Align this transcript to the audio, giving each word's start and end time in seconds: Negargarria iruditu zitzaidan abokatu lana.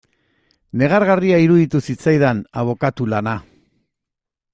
Negargarria 0.81 1.41
iruditu 1.43 1.81
zitzaidan 1.87 2.39
abokatu 2.63 3.07
lana. 3.13 3.35